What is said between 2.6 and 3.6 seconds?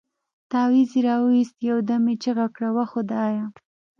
وه خدايه.